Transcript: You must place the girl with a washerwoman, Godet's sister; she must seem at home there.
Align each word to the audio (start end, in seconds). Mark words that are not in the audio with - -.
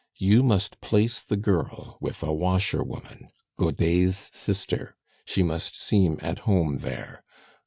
You 0.17 0.41
must 0.41 0.81
place 0.81 1.21
the 1.21 1.37
girl 1.37 1.97
with 2.01 2.23
a 2.23 2.33
washerwoman, 2.33 3.27
Godet's 3.59 4.31
sister; 4.33 4.95
she 5.25 5.43
must 5.43 5.79
seem 5.79 6.17
at 6.21 6.39
home 6.39 6.79
there. 6.79 7.23